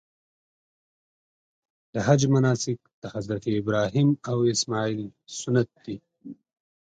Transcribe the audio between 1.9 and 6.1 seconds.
د حج مناسک د حضرت ابراهیم او اسماعیل سنت دي.